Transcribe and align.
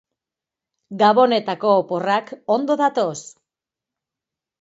Gabonetako 1.01 1.73
oporrak 1.81 2.31
ondo 2.55 2.79
datoz. 2.81 3.13